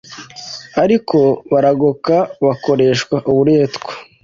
[0.83, 1.17] ariko
[1.51, 2.15] baragoka
[2.45, 3.91] bakoreshwa uburetwa